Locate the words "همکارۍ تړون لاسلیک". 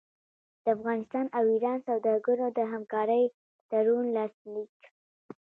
2.71-4.77